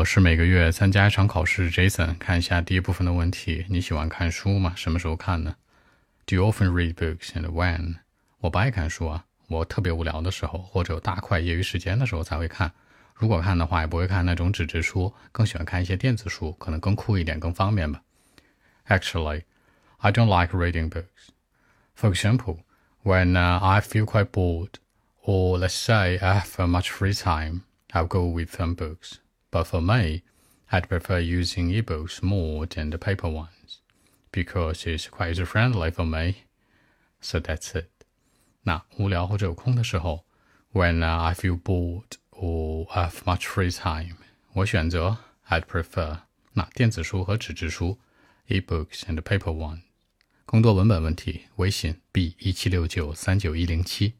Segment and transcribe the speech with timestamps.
[0.00, 1.71] 我是每个月参加一场考试。
[1.71, 4.73] Jason，看一下第一部分的问题：你喜欢看书吗？
[4.75, 5.55] 什么时候看呢？
[6.27, 7.95] Do you often read books and when？
[8.41, 12.71] 我不爱看书啊，我特别无聊的时候，或者有大块业余时间的时候才会看。
[13.15, 18.03] 如果看的话，也不会看那种纸质书，更喜欢看一些电子书，可能更酷一点，更方便吧。
[18.87, 19.41] Actually,
[19.97, 21.31] I don't like reading books.
[21.95, 22.59] For example,
[23.03, 24.73] when uh, I feel quite bored,
[25.23, 29.13] or let's say I have much free time, I'll go with some books.
[29.50, 30.22] But for me,
[30.70, 33.80] I'd prefer using ebooks more than the paper ones
[34.32, 36.44] because it's quite user friendly for me.
[37.20, 37.88] So that's it.
[38.62, 40.24] 那无聊或者有空的时候，
[40.72, 44.16] when I feel bored or I have much free time，
[44.52, 46.18] 我选择 I'd prefer
[46.54, 47.98] 那电子书和纸质书，
[48.48, 49.82] ebooks and paper one。
[50.44, 54.14] 更多文本问题，微信 b 一七六九三九一零七。